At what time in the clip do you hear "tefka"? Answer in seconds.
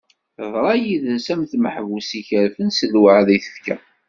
3.45-3.75